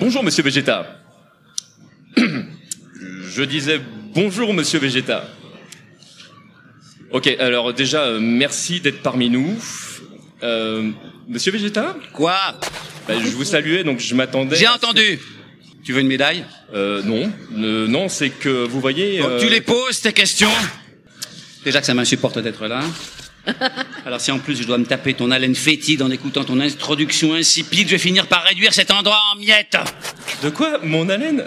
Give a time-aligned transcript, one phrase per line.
[0.00, 0.86] bonjour Monsieur Vegeta.
[2.16, 3.80] Je disais
[4.14, 5.28] bonjour Monsieur Vegeta.
[7.10, 9.56] Ok, alors déjà, euh, merci d'être parmi nous.
[10.42, 10.90] Euh,
[11.26, 12.36] Monsieur Vegeta Quoi?
[13.06, 14.56] Bah, Je vous saluais, donc je m'attendais...
[14.56, 15.18] J'ai entendu.
[15.84, 16.44] Tu veux une médaille?
[16.74, 19.20] Euh, non, Euh, non, c'est que vous voyez...
[19.20, 20.50] Bon, euh, Tu les poses, tes questions?
[21.64, 22.80] Déjà que ça m'insupporte d'être là.
[24.06, 27.34] Alors si en plus je dois me taper ton haleine fétide en écoutant ton introduction
[27.34, 29.76] insipide, je vais finir par réduire cet endroit en miettes.
[30.42, 31.44] De quoi Mon haleine?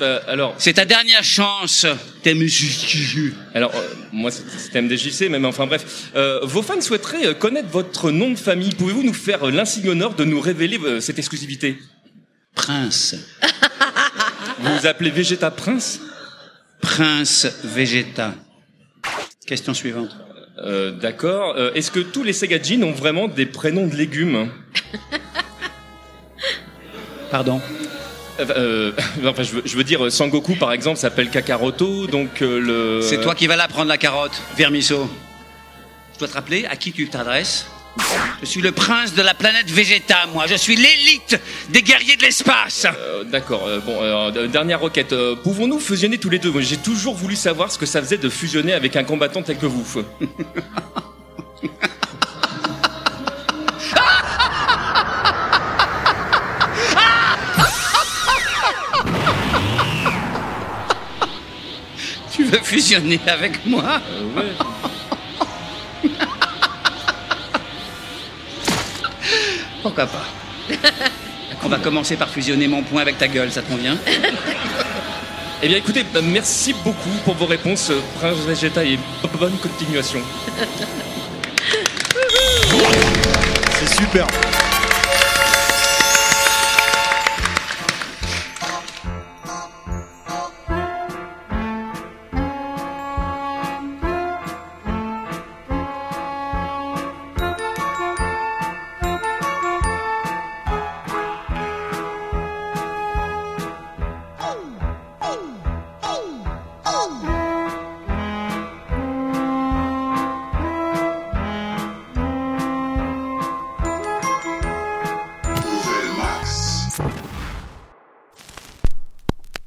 [0.00, 1.84] Euh, Alors, C'est ta dernière chance,
[2.24, 3.34] monsieur.
[3.54, 3.80] alors euh,
[4.12, 6.10] moi c'est- c'était MDJC, mais enfin bref.
[6.14, 8.70] Euh, vos fans souhaiteraient connaître votre nom de famille.
[8.76, 11.78] Pouvez-vous nous faire l'insigne honneur de nous révéler cette exclusivité?
[12.54, 13.16] Prince.
[14.60, 16.00] Vous vous appelez Vegeta Prince?
[16.80, 18.34] Prince Vegeta.
[19.46, 20.10] Question suivante.
[20.64, 21.54] Euh, D'accord.
[21.56, 24.48] Euh, Est-ce que tous les Saiyajin ont vraiment des prénoms de légumes
[27.30, 27.60] Pardon
[28.40, 28.92] Euh, euh,
[29.26, 33.02] Enfin, je veux, je veux dire, Sangoku par exemple s'appelle Kakaroto, donc euh, le.
[33.02, 35.08] C'est toi qui vas la prendre la carotte, Vermiso.
[36.14, 37.66] Je dois te rappeler à qui tu t'adresses
[38.40, 40.46] Je suis le prince de la planète Vegeta, moi.
[40.46, 42.86] Je suis l'élite des guerriers de l'espace.
[42.86, 43.64] Euh, D'accord.
[43.66, 45.12] euh, bon, euh, dernière requête.
[45.12, 46.52] Euh, Pouvons-nous fusionner tous les deux?
[46.60, 49.66] J'ai toujours voulu savoir ce que ça faisait de fusionner avec un combattant tel que
[49.66, 49.84] vous.
[62.32, 64.00] Tu veux fusionner avec moi?
[64.10, 64.52] Euh, ouais.
[69.82, 70.26] Pourquoi pas
[71.64, 73.96] On va commencer par fusionner mon poing avec ta gueule, ça te convient
[75.60, 78.96] Eh bien, écoutez, euh, merci beaucoup pour vos réponses, euh, Prince Vegeta, et
[79.40, 80.20] bonne continuation.
[83.80, 84.26] C'est super.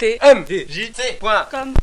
[0.00, 1.74] tmjc.com